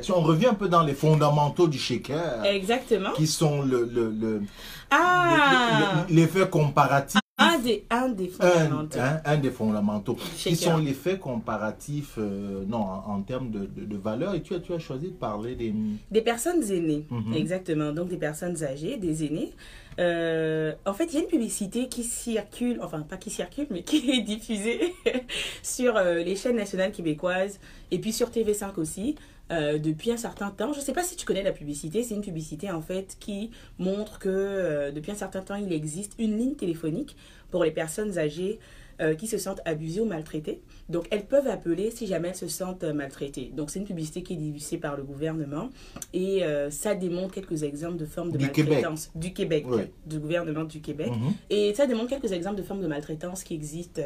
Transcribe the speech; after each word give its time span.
réaction. 0.00 0.18
On 0.18 0.22
revient 0.22 0.46
un 0.46 0.54
peu 0.54 0.68
dans 0.68 0.82
les 0.82 0.94
fondamentaux 0.94 1.68
du 1.68 1.78
shaker. 1.78 2.44
Exactement. 2.44 3.12
Qui 3.12 3.26
sont 3.26 3.62
le, 3.62 3.88
le, 3.92 4.10
le, 4.10 4.42
ah. 4.90 6.06
l'effet 6.08 6.48
comparatif. 6.48 7.20
Un 7.42 7.58
des, 7.58 7.86
un 7.88 8.10
des 8.10 8.28
fondamentaux. 8.28 8.98
Un, 9.24 9.38
des 9.38 9.50
fondamentaux. 9.50 10.18
Qui 10.36 10.56
sont 10.56 10.76
les 10.76 10.92
faits 10.92 11.20
comparatifs 11.20 12.16
euh, 12.18 12.64
non, 12.68 12.82
en, 12.82 13.22
termes 13.22 13.50
de, 13.50 13.66
de, 13.66 13.96
valeur. 13.96 14.34
Et 14.34 14.42
tu 14.42 14.54
as, 14.54 14.60
tu 14.60 14.74
as 14.74 14.78
choisi 14.78 15.06
de 15.06 15.14
parler 15.14 15.54
des... 15.54 15.72
Des 16.10 16.20
personnes 16.20 16.62
aînées, 16.70 17.06
mhm. 17.08 17.32
exactement. 17.32 17.92
Donc 17.92 18.08
des 18.08 18.18
personnes 18.18 18.62
âgées, 18.62 18.98
des 18.98 19.24
aînés. 19.24 19.54
Euh, 19.98 20.72
en 20.84 20.92
fait, 20.92 21.06
il 21.06 21.14
y 21.14 21.16
a 21.16 21.20
une 21.20 21.28
publicité 21.28 21.88
qui 21.88 22.04
circule, 22.04 22.78
enfin 22.82 23.00
pas 23.00 23.16
qui 23.16 23.30
circule, 23.30 23.66
mais 23.70 23.82
qui 23.84 24.10
est 24.10 24.22
diffusée 24.22 24.94
sur 25.62 25.96
euh, 25.96 26.16
les 26.16 26.36
chaînes 26.36 26.56
nationales 26.56 26.92
québécoises 26.92 27.58
et 27.90 27.98
puis 27.98 28.12
sur 28.12 28.28
TV5 28.28 28.78
aussi. 28.78 29.16
Depuis 29.50 30.12
un 30.12 30.16
certain 30.16 30.50
temps. 30.50 30.72
Je 30.72 30.78
ne 30.78 30.84
sais 30.84 30.92
pas 30.92 31.02
si 31.02 31.16
tu 31.16 31.26
connais 31.26 31.42
la 31.42 31.52
publicité. 31.52 32.02
C'est 32.02 32.14
une 32.14 32.22
publicité 32.22 32.70
en 32.70 32.80
fait 32.80 33.16
qui 33.18 33.50
montre 33.78 34.18
que 34.18 34.90
depuis 34.90 35.10
un 35.10 35.16
certain 35.16 35.40
temps, 35.40 35.56
il 35.56 35.72
existe 35.72 36.14
une 36.18 36.38
ligne 36.38 36.54
téléphonique 36.54 37.16
pour 37.50 37.64
les 37.64 37.70
personnes 37.70 38.18
âgées 38.18 38.58
euh, 39.00 39.14
qui 39.14 39.26
se 39.26 39.38
sentent 39.38 39.62
abusées 39.64 40.02
ou 40.02 40.04
maltraitées. 40.04 40.60
Donc, 40.90 41.06
elles 41.10 41.24
peuvent 41.24 41.46
appeler 41.46 41.90
si 41.90 42.06
jamais 42.06 42.28
elles 42.28 42.34
se 42.34 42.48
sentent 42.48 42.84
euh, 42.84 42.92
maltraitées. 42.92 43.50
Donc, 43.56 43.70
c'est 43.70 43.78
une 43.78 43.86
publicité 43.86 44.22
qui 44.22 44.34
est 44.34 44.36
diffusée 44.36 44.76
par 44.76 44.94
le 44.94 45.04
gouvernement 45.04 45.70
et 46.12 46.44
euh, 46.44 46.68
ça 46.70 46.94
démontre 46.94 47.32
quelques 47.32 47.62
exemples 47.62 47.96
de 47.96 48.04
formes 48.04 48.30
de 48.30 48.36
maltraitance 48.36 49.10
du 49.14 49.32
Québec, 49.32 49.64
du 50.04 50.18
gouvernement 50.18 50.64
du 50.64 50.82
Québec. 50.82 51.12
Mhm. 51.12 51.32
Et 51.48 51.72
ça 51.72 51.86
démontre 51.86 52.10
quelques 52.10 52.32
exemples 52.32 52.56
de 52.56 52.62
formes 52.62 52.82
de 52.82 52.88
maltraitance 52.88 53.42
qui 53.42 53.54
existent 53.54 54.02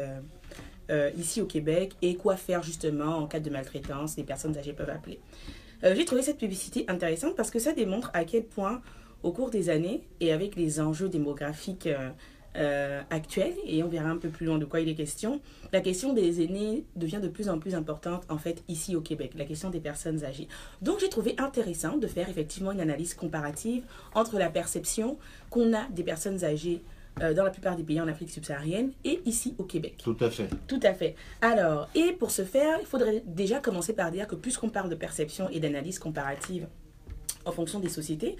ici 1.17 1.41
au 1.41 1.45
Québec 1.45 1.93
et 2.01 2.15
quoi 2.15 2.35
faire 2.35 2.63
justement 2.63 3.17
en 3.17 3.27
cas 3.27 3.39
de 3.39 3.49
maltraitance. 3.49 4.17
Les 4.17 4.23
personnes 4.23 4.57
âgées 4.57 4.73
peuvent 4.73 4.89
appeler. 4.89 5.19
J'ai 5.83 6.05
trouvé 6.05 6.21
cette 6.21 6.37
publicité 6.37 6.85
intéressante 6.87 7.35
parce 7.35 7.51
que 7.51 7.59
ça 7.59 7.73
démontre 7.73 8.09
à 8.13 8.23
quel 8.23 8.45
point, 8.45 8.81
au 9.23 9.31
cours 9.31 9.49
des 9.49 9.69
années 9.69 10.01
et 10.19 10.31
avec 10.31 10.55
les 10.55 10.79
enjeux 10.79 11.09
démographiques 11.09 11.89
euh, 12.57 13.01
actuelle, 13.09 13.53
et 13.65 13.83
on 13.83 13.89
verra 13.89 14.07
un 14.07 14.15
peu 14.15 14.29
plus 14.29 14.45
loin 14.45 14.57
de 14.57 14.63
quoi 14.63 14.79
il 14.79 14.87
est 14.87 14.95
question, 14.95 15.41
la 15.73 15.81
question 15.81 16.13
des 16.13 16.41
aînés 16.41 16.85
devient 16.95 17.19
de 17.21 17.27
plus 17.27 17.49
en 17.49 17.59
plus 17.59 17.75
importante 17.75 18.23
en 18.29 18.37
fait 18.37 18.63
ici 18.69 18.95
au 18.95 19.01
Québec, 19.01 19.33
la 19.35 19.43
question 19.43 19.69
des 19.69 19.81
personnes 19.81 20.23
âgées. 20.23 20.47
Donc 20.81 21.01
j'ai 21.01 21.09
trouvé 21.09 21.35
intéressant 21.37 21.97
de 21.97 22.07
faire 22.07 22.29
effectivement 22.29 22.71
une 22.71 22.79
analyse 22.79 23.13
comparative 23.13 23.83
entre 24.13 24.37
la 24.37 24.49
perception 24.49 25.17
qu'on 25.49 25.73
a 25.73 25.85
des 25.89 26.03
personnes 26.03 26.45
âgées 26.45 26.81
euh, 27.21 27.33
dans 27.33 27.43
la 27.43 27.49
plupart 27.49 27.75
des 27.75 27.83
pays 27.83 28.01
en 28.01 28.07
Afrique 28.07 28.29
subsaharienne 28.29 28.91
et 29.03 29.21
ici 29.25 29.55
au 29.57 29.63
Québec. 29.63 30.01
Tout 30.03 30.17
à 30.19 30.29
fait. 30.29 30.49
Tout 30.67 30.79
à 30.83 30.93
fait. 30.93 31.15
Alors, 31.41 31.87
et 31.95 32.11
pour 32.11 32.31
ce 32.31 32.43
faire, 32.43 32.77
il 32.81 32.85
faudrait 32.85 33.23
déjà 33.25 33.59
commencer 33.59 33.93
par 33.93 34.11
dire 34.11 34.27
que 34.27 34.35
puisqu'on 34.35 34.69
parle 34.69 34.89
de 34.89 34.95
perception 34.95 35.49
et 35.49 35.59
d'analyse 35.59 35.99
comparative 35.99 36.67
en 37.45 37.51
fonction 37.51 37.79
des 37.79 37.89
sociétés, 37.89 38.35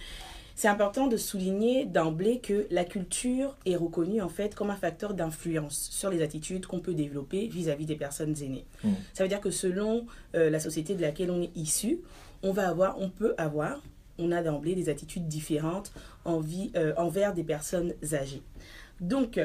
c'est 0.56 0.70
important 0.70 1.08
de 1.08 1.18
souligner 1.18 1.86
d'emblée 1.86 2.40
que 2.40 2.66
la 2.72 2.86
culture 2.86 3.58
est 3.66 3.76
reconnue 3.76 4.22
en 4.22 4.30
fait 4.30 4.56
comme 4.56 4.70
un 4.70 4.78
facteur 4.78 5.14
d'influence 5.14 5.90
sur 5.92 6.10
les 6.10 6.22
attitudes 6.22 6.66
qu'on 6.66 6.80
peut 6.80 6.94
développer 6.94 7.48
vis-à-vis 7.48 7.86
des 7.86 7.98
personnes 7.98 8.36
aînées. 8.42 8.66
Mm. 8.84 8.92
Ça 9.14 9.24
veut 9.24 9.30
dire 9.30 9.42
que 9.42 9.52
selon 9.52 10.06
euh, 10.34 10.50
la 10.50 10.62
société 10.62 10.96
de 10.96 11.02
laquelle 11.02 11.30
on 11.30 11.42
est 11.42 11.56
issu, 11.56 12.00
on 12.42 12.52
va 12.52 12.70
avoir, 12.70 13.00
on 13.00 13.10
peut 13.10 13.36
avoir, 13.38 13.82
on 14.18 14.32
a 14.32 14.42
d'emblée 14.42 14.76
des 14.76 14.90
attitudes 14.90 15.28
différentes 15.28 15.92
euh, 16.26 16.94
envers 16.98 17.34
des 17.34 17.44
personnes 17.44 17.94
âgées. 18.14 18.44
Donc 19.02 19.40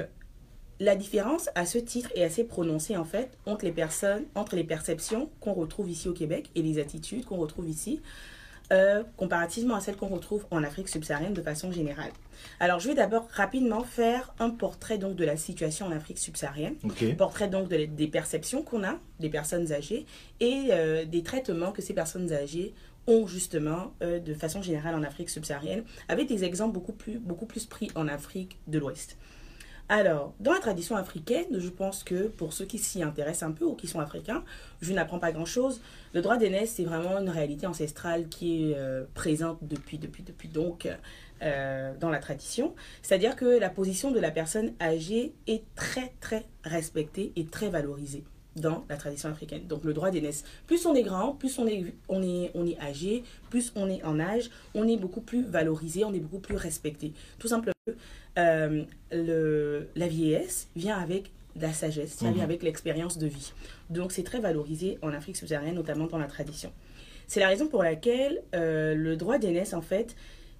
la 0.80 0.96
différence 0.96 1.50
à 1.54 1.66
ce 1.66 1.78
titre 1.78 2.10
est 2.14 2.24
assez 2.24 2.42
prononcée 2.42 2.96
en 2.96 3.04
fait 3.04 3.36
entre 3.46 3.66
les 3.66 3.72
personnes, 3.72 4.24
entre 4.34 4.56
les 4.56 4.64
perceptions 4.64 5.30
qu'on 5.40 5.52
retrouve 5.52 5.90
ici 5.90 6.08
au 6.08 6.14
Québec 6.14 6.50
et 6.54 6.62
les 6.62 6.78
attitudes 6.78 7.26
qu'on 7.26 7.36
retrouve 7.36 7.68
ici. 7.68 8.00
Euh, 8.72 9.02
comparativement 9.16 9.74
à 9.74 9.80
celles 9.80 9.96
qu'on 9.96 10.06
retrouve 10.06 10.46
en 10.52 10.62
Afrique 10.62 10.88
subsaharienne 10.88 11.34
de 11.34 11.42
façon 11.42 11.72
générale. 11.72 12.12
Alors, 12.60 12.78
je 12.78 12.86
vais 12.86 12.94
d'abord 12.94 13.26
rapidement 13.32 13.82
faire 13.82 14.32
un 14.38 14.50
portrait 14.50 14.96
donc 14.96 15.16
de 15.16 15.24
la 15.24 15.36
situation 15.36 15.86
en 15.86 15.90
Afrique 15.90 16.18
subsaharienne, 16.18 16.76
portrait 17.18 17.48
donc 17.48 17.68
des 17.68 18.06
perceptions 18.06 18.62
qu'on 18.62 18.84
a 18.84 18.94
des 19.18 19.28
personnes 19.28 19.72
âgées 19.72 20.06
et 20.38 20.68
euh, 20.70 21.04
des 21.04 21.24
traitements 21.24 21.72
que 21.72 21.82
ces 21.82 21.94
personnes 21.94 22.32
âgées 22.32 22.72
ont 23.08 23.26
justement 23.26 23.92
euh, 24.02 24.20
de 24.20 24.34
façon 24.34 24.62
générale 24.62 24.94
en 24.94 25.02
Afrique 25.02 25.30
subsaharienne, 25.30 25.82
avec 26.08 26.28
des 26.28 26.44
exemples 26.44 26.74
beaucoup 26.74 26.92
plus, 26.92 27.18
beaucoup 27.18 27.46
plus 27.46 27.66
pris 27.66 27.90
en 27.96 28.06
Afrique 28.06 28.56
de 28.68 28.78
l'Ouest. 28.78 29.18
Alors, 29.90 30.34
dans 30.38 30.52
la 30.52 30.60
tradition 30.60 30.94
africaine, 30.94 31.58
je 31.58 31.68
pense 31.68 32.04
que 32.04 32.28
pour 32.28 32.52
ceux 32.52 32.64
qui 32.64 32.78
s'y 32.78 33.02
intéressent 33.02 33.50
un 33.50 33.52
peu 33.52 33.64
ou 33.64 33.74
qui 33.74 33.88
sont 33.88 33.98
africains, 33.98 34.44
je 34.80 34.92
n'apprends 34.92 35.18
pas 35.18 35.32
grand-chose. 35.32 35.80
Le 36.14 36.22
droit 36.22 36.36
d'aînesse, 36.36 36.74
c'est 36.76 36.84
vraiment 36.84 37.18
une 37.18 37.28
réalité 37.28 37.66
ancestrale 37.66 38.28
qui 38.28 38.70
est 38.70 38.76
euh, 38.76 39.02
présente 39.14 39.58
depuis, 39.62 39.98
depuis, 39.98 40.22
depuis 40.22 40.46
donc 40.46 40.88
euh, 41.42 41.92
dans 41.98 42.08
la 42.08 42.20
tradition. 42.20 42.72
C'est-à-dire 43.02 43.34
que 43.34 43.44
la 43.44 43.68
position 43.68 44.12
de 44.12 44.20
la 44.20 44.30
personne 44.30 44.74
âgée 44.80 45.34
est 45.48 45.64
très, 45.74 46.12
très 46.20 46.46
respectée 46.62 47.32
et 47.34 47.46
très 47.46 47.68
valorisée 47.68 48.22
dans 48.54 48.84
la 48.88 48.96
tradition 48.96 49.28
africaine. 49.28 49.66
Donc 49.66 49.82
le 49.82 49.92
droit 49.92 50.12
d'aînesse, 50.12 50.44
plus 50.68 50.86
on 50.86 50.94
est 50.94 51.02
grand, 51.02 51.32
plus 51.32 51.58
on 51.58 51.66
est, 51.66 51.94
on, 52.08 52.22
est, 52.22 52.52
on 52.54 52.64
est 52.64 52.78
âgé, 52.80 53.24
plus 53.48 53.72
on 53.74 53.88
est 53.88 54.04
en 54.04 54.20
âge, 54.20 54.50
on 54.74 54.86
est 54.86 54.96
beaucoup 54.96 55.20
plus 55.20 55.42
valorisé, 55.42 56.04
on 56.04 56.14
est 56.14 56.20
beaucoup 56.20 56.38
plus 56.38 56.56
respecté. 56.56 57.12
Tout 57.40 57.48
simplement, 57.48 57.74
euh, 58.38 58.84
le, 59.12 59.88
la 59.96 60.08
vieillesse 60.08 60.68
vient 60.76 60.98
avec 60.98 61.30
la 61.56 61.72
sagesse, 61.72 62.12
ça 62.12 62.26
vient 62.26 62.36
mhm. 62.36 62.40
avec 62.40 62.62
l'expérience 62.62 63.18
de 63.18 63.26
vie. 63.26 63.52
Donc 63.90 64.12
c'est 64.12 64.22
très 64.22 64.40
valorisé 64.40 64.98
en 65.02 65.12
Afrique 65.12 65.36
subsaharienne, 65.36 65.74
notamment 65.74 66.06
dans 66.06 66.18
la 66.18 66.26
tradition. 66.26 66.72
C'est 67.26 67.40
la 67.40 67.48
raison 67.48 67.68
pour 67.68 67.82
laquelle 67.82 68.42
euh, 68.54 68.94
le 68.94 69.16
droit 69.16 69.38
d'aînesse, 69.38 69.74
en 69.74 69.82
fait, 69.82 70.16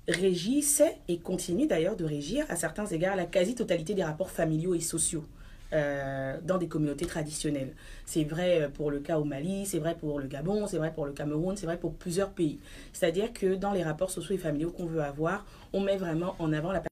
régissait 0.09 0.97
et 1.09 1.19
continue 1.19 1.67
d'ailleurs 1.67 1.97
de 1.97 2.05
régir 2.05 2.45
à 2.49 2.57
certains 2.57 2.87
égards 2.87 3.17
la 3.17 3.27
quasi-totalité 3.27 3.95
des 3.95 4.05
rapports 4.05 4.31
familiaux 4.31 4.75
et 4.75 4.81
sociaux. 4.81 5.25
Euh, 5.73 6.37
dans 6.43 6.59
des 6.59 6.67
communautés 6.67 7.07
traditionnelles. 7.07 7.73
C'est 8.05 8.25
vrai 8.25 8.69
pour 8.75 8.91
le 8.91 8.99
cas 8.99 9.21
au 9.21 9.25
Mali, 9.25 9.67
c'est 9.67 9.79
vrai 9.79 9.95
pour 9.95 10.19
le 10.19 10.27
Gabon, 10.27 10.67
c'est 10.67 10.79
vrai 10.79 10.93
pour 10.93 11.07
le 11.07 11.13
Cameroun, 11.13 11.57
c'est 11.57 11.67
vrai 11.67 11.77
pour 11.77 11.95
plusieurs 11.95 12.31
pays. 12.31 12.59
C'est-à-dire 12.93 13.33
que 13.33 13.55
dans 13.55 13.73
les 13.73 13.85
rapports 13.85 14.11
sociaux 14.11 14.35
et 14.35 14.39
familiaux 14.39 14.73
qu'on 14.73 14.87
veut 14.87 15.01
avoir, 15.01 15.47
on 15.73 15.79
met 15.81 15.97
vraiment 15.97 16.35
en 16.41 16.53
avant 16.53 16.73
la 16.73 16.83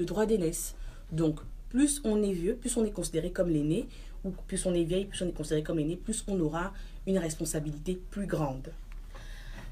le 0.00 0.06
droit 0.06 0.26
d'aînesse. 0.26 0.74
Donc, 1.12 1.40
plus 1.68 2.00
on 2.04 2.22
est 2.22 2.32
vieux, 2.32 2.56
plus 2.56 2.76
on 2.76 2.84
est 2.84 2.90
considéré 2.90 3.30
comme 3.30 3.48
l'aîné, 3.48 3.86
ou 4.24 4.30
plus 4.30 4.66
on 4.66 4.74
est 4.74 4.82
vieille, 4.82 5.04
plus 5.04 5.22
on 5.22 5.28
est 5.28 5.32
considéré 5.32 5.62
comme 5.62 5.78
l'aîné, 5.78 5.96
plus 5.96 6.24
on 6.26 6.38
aura 6.40 6.72
une 7.06 7.18
responsabilité 7.18 8.00
plus 8.10 8.26
grande. 8.26 8.72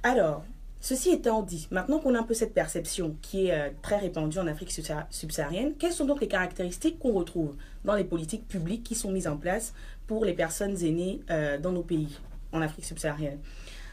Alors, 0.02 0.44
ceci 0.80 1.10
étant 1.10 1.42
dit, 1.42 1.66
maintenant 1.70 1.98
qu'on 1.98 2.14
a 2.14 2.20
un 2.20 2.22
peu 2.22 2.34
cette 2.34 2.54
perception 2.54 3.16
qui 3.20 3.46
est 3.46 3.52
euh, 3.52 3.70
très 3.82 3.98
répandue 3.98 4.38
en 4.38 4.46
Afrique 4.46 4.72
subsaharienne, 5.10 5.74
quelles 5.78 5.92
sont 5.92 6.06
donc 6.06 6.20
les 6.20 6.28
caractéristiques 6.28 6.98
qu'on 6.98 7.12
retrouve 7.12 7.56
dans 7.84 7.94
les 7.94 8.04
politiques 8.04 8.46
publiques 8.46 8.84
qui 8.84 8.94
sont 8.94 9.10
mises 9.10 9.26
en 9.26 9.36
place 9.36 9.74
pour 10.06 10.24
les 10.24 10.34
personnes 10.34 10.82
aînées 10.84 11.20
euh, 11.30 11.58
dans 11.58 11.72
nos 11.72 11.82
pays 11.82 12.18
en 12.52 12.62
Afrique 12.62 12.84
subsaharienne? 12.84 13.38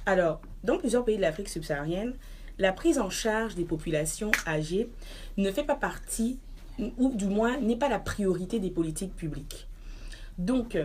Alors, 0.05 0.41
dans 0.63 0.77
plusieurs 0.77 1.03
pays 1.03 1.17
de 1.17 1.21
l'Afrique 1.21 1.49
subsaharienne, 1.49 2.13
la 2.57 2.71
prise 2.71 2.99
en 2.99 3.09
charge 3.09 3.55
des 3.55 3.65
populations 3.65 4.31
âgées 4.47 4.89
ne 5.37 5.51
fait 5.51 5.63
pas 5.63 5.75
partie, 5.75 6.39
ou 6.97 7.13
du 7.13 7.25
moins 7.25 7.59
n'est 7.59 7.75
pas 7.75 7.89
la 7.89 7.99
priorité 7.99 8.59
des 8.59 8.69
politiques 8.69 9.15
publiques. 9.15 9.67
Donc, 10.37 10.77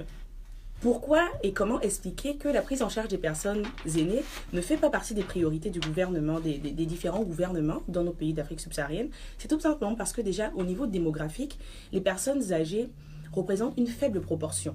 pourquoi 0.81 1.29
et 1.43 1.53
comment 1.53 1.79
expliquer 1.81 2.37
que 2.37 2.49
la 2.49 2.63
prise 2.63 2.83
en 2.83 2.89
charge 2.89 3.09
des 3.09 3.19
personnes 3.19 3.65
aînées 3.85 4.23
ne 4.55 4.61
fait 4.63 4.79
pas 4.79 4.89
partie 4.89 5.13
des 5.13 5.23
priorités 5.23 5.69
du 5.69 5.79
gouvernement, 5.79 6.41
des, 6.41 6.57
différents 6.59 7.23
gouvernements 7.23 7.83
dans 7.87 8.03
nos 8.03 8.13
pays 8.13 8.33
d'Afrique 8.33 8.61
subsaharienne? 8.61 9.11
C'est 9.37 9.49
tout 9.49 9.61
simplement 9.61 9.95
parce 9.95 10.15
que 10.15 10.23
déjà, 10.23 10.51
au 10.55 10.65
niveau 10.65 10.87
démographique, 10.87 11.59
les 11.93 12.01
personnes 12.01 12.53
âgées 12.53 12.89
représentent 13.31 13.77
une 13.77 13.87
faible 13.87 14.23
proportion 14.23 14.75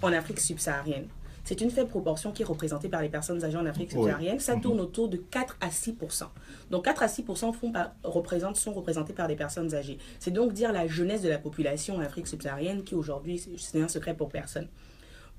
en 0.00 0.12
Afrique 0.12 0.40
subsaharienne. 0.40 1.06
C'est 1.46 1.60
une 1.60 1.70
faible 1.70 1.88
proportion 1.88 2.32
qui 2.32 2.42
est 2.42 2.44
représentée 2.44 2.88
par 2.88 3.00
les 3.00 3.08
personnes 3.08 3.42
âgées 3.44 3.56
en 3.56 3.66
Afrique 3.66 3.92
subsaharienne. 3.92 4.40
Ça 4.40 4.56
tourne 4.56 4.78
mhm. 4.78 4.82
autour 4.82 5.08
de 5.08 5.16
4 5.16 5.56
à 5.60 5.68
6% 5.68 6.24
Donc 6.70 6.84
4 6.84 7.04
à 7.04 7.08
6 7.08 7.24
font 7.24 7.72
représentent, 8.02 8.56
sont 8.56 8.72
représentés 8.72 9.12
par 9.12 9.28
des 9.28 9.36
personnes 9.36 9.72
âgées. 9.72 9.98
C'est 10.18 10.32
donc 10.32 10.52
dire 10.52 10.72
la 10.72 10.88
jeunesse 10.88 11.22
de 11.22 11.28
la 11.28 11.38
population 11.38 11.94
en 11.94 12.00
Afrique 12.00 12.26
subsaharienne 12.26 12.82
qui 12.82 12.96
aujourd'hui, 12.96 13.40
c'est 13.58 13.80
un 13.80 13.86
secret 13.86 14.14
pour 14.14 14.28
personne. 14.28 14.66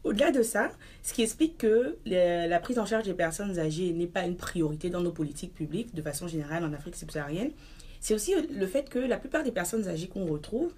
Au-delà 0.05 0.31
de 0.31 0.43
ça, 0.43 0.69
ce 1.03 1.13
qui 1.13 1.23
explique 1.23 1.57
que 1.57 1.97
la 2.05 2.59
prise 2.61 2.79
en 2.79 2.85
charge 2.85 3.03
des 3.03 3.13
personnes 3.13 3.59
âgées 3.59 3.91
n'est 3.91 4.07
pas 4.07 4.23
une 4.23 4.37
priorité 4.37 4.89
dans 4.89 5.01
nos 5.01 5.11
politiques 5.11 5.53
publiques 5.53 5.93
de 5.93 6.01
façon 6.01 6.29
générale 6.29 6.63
en 6.63 6.71
Afrique 6.71 6.95
subsaharienne, 6.95 7.51
c'est 7.99 8.13
aussi 8.13 8.33
le 8.49 8.65
fait 8.65 8.89
que 8.89 8.99
la 8.99 9.17
plupart 9.17 9.43
des 9.43 9.51
personnes 9.51 9.89
âgées 9.89 10.07
qu'on 10.07 10.25
retrouve 10.25 10.73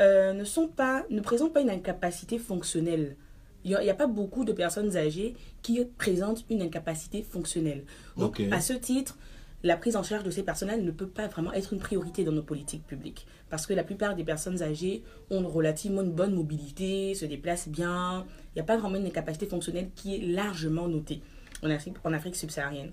euh, 0.00 0.32
ne, 0.32 0.44
sont 0.44 0.68
pas, 0.68 1.04
ne 1.10 1.20
présentent 1.20 1.52
pas 1.52 1.60
une 1.60 1.68
incapacité 1.68 2.38
fonctionnelle. 2.38 3.16
Il 3.64 3.76
n'y 3.78 3.90
a, 3.90 3.94
pas 3.94 4.06
beaucoup 4.06 4.44
de 4.44 4.52
personnes 4.52 4.96
âgées 4.96 5.34
qui 5.62 5.84
présentent 5.98 6.44
une 6.48 6.62
incapacité 6.62 7.22
fonctionnelle. 7.22 7.84
Donc, 8.16 8.40
à 8.50 8.60
ce 8.60 8.72
titre, 8.72 9.18
la 9.62 9.76
prise 9.76 9.96
en 9.96 10.02
charge 10.02 10.24
de 10.24 10.30
ces 10.30 10.42
personnels 10.42 10.84
ne 10.84 10.90
peut 10.90 11.06
pas 11.06 11.26
vraiment 11.26 11.52
être 11.52 11.72
une 11.72 11.80
priorité 11.80 12.24
dans 12.24 12.32
nos 12.32 12.42
politiques 12.42 12.86
publiques. 12.86 13.26
Parce 13.50 13.66
que 13.66 13.74
la 13.74 13.84
plupart 13.84 14.16
des 14.16 14.24
personnes 14.24 14.62
âgées 14.62 15.02
ont 15.30 15.46
relativement 15.46 16.02
une 16.02 16.12
bonne 16.12 16.34
mobilité, 16.34 17.14
se 17.14 17.26
déplacent 17.26 17.68
bien. 17.68 18.24
Il 18.54 18.56
n'y 18.56 18.62
a 18.62 18.64
pas 18.64 18.78
vraiment 18.78 18.96
une 18.96 19.06
incapacité 19.06 19.46
fonctionnelle 19.46 19.90
qui 19.94 20.14
est 20.14 20.26
largement 20.26 20.88
notée 20.88 21.20
en 21.62 21.70
Afrique, 21.70 21.96
en 22.04 22.12
Afrique 22.12 22.36
subsaharienne. 22.36 22.92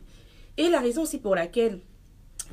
Et 0.57 0.69
la 0.69 0.81
raison 0.81 1.03
aussi 1.03 1.19
pour 1.19 1.35
laquelle 1.35 1.79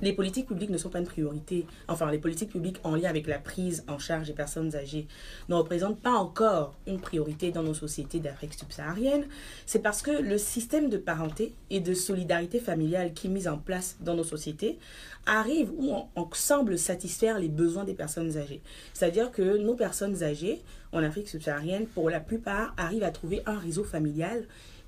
les 0.02 0.12
politiques 0.12 0.46
publiques 0.46 0.70
ne 0.70 0.78
sont 0.78 0.90
pas 0.90 0.98
une 0.98 1.06
priorité. 1.06 1.66
Enfin, 1.88 2.10
les 2.10 2.18
politiques 2.18 2.50
publiques 2.50 2.80
en 2.84 2.94
lien 2.94 3.08
avec 3.08 3.26
la 3.26 3.38
prise 3.38 3.84
en 3.88 3.98
charge 3.98 4.26
des 4.26 4.32
personnes 4.32 4.74
âgées 4.74 5.06
ne 5.48 5.54
représentent 5.54 6.00
pas 6.00 6.12
encore 6.12 6.74
une 6.86 7.00
priorité 7.00 7.50
dans 7.50 7.62
nos 7.62 7.74
sociétés 7.74 8.20
d'Afrique 8.20 8.54
subsaharienne. 8.54 9.26
C'est 9.66 9.80
parce 9.80 10.02
que 10.02 10.10
le 10.10 10.38
système 10.38 10.88
de 10.88 10.98
parenté 10.98 11.54
et 11.70 11.80
de 11.80 11.94
solidarité 11.94 12.58
familiale 12.58 13.14
qui 13.14 13.28
est 13.28 13.30
mis 13.30 13.48
en 13.48 13.58
place 13.58 13.96
dans 14.00 14.14
nos 14.14 14.24
sociétés 14.24 14.78
arrive 15.26 15.70
ou 15.78 15.94
semble 16.34 16.78
satisfaire 16.78 17.38
les 17.38 17.48
besoins 17.48 17.84
des 17.84 17.94
personnes 17.94 18.36
âgées. 18.36 18.60
C'est-à-dire 18.92 19.30
que 19.30 19.56
nos 19.56 19.74
personnes 19.74 20.22
âgées 20.22 20.60
en 20.92 21.02
Afrique 21.02 21.28
subsaharienne, 21.28 21.86
pour 21.86 22.10
la 22.10 22.20
plupart, 22.20 22.74
arrivent 22.76 23.04
à 23.04 23.10
trouver 23.10 23.42
un 23.46 23.58
réseau 23.58 23.84
familial 23.84 24.44